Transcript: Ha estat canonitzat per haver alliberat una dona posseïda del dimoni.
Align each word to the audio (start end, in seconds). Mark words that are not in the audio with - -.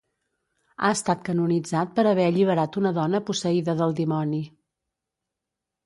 Ha 0.81 0.89
estat 0.99 1.21
canonitzat 1.27 1.93
per 2.01 2.07
haver 2.13 2.27
alliberat 2.31 2.81
una 2.83 2.95
dona 2.99 3.23
posseïda 3.31 3.79
del 3.83 3.97
dimoni. 4.03 4.45